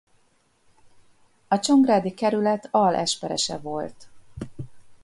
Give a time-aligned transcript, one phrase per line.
[1.47, 4.07] A csongrádi kerület alesperese volt.